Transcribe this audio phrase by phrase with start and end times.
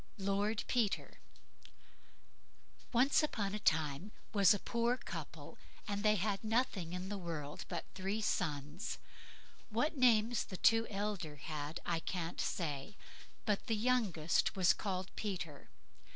[0.17, 1.19] LORD PETER
[2.91, 7.19] Once on a time there was a poor couple, and they had nothing in the
[7.19, 8.97] world but three sons.
[9.69, 12.97] What the names the two elder had I can't say,
[13.45, 15.69] but the youngest he was called Peter.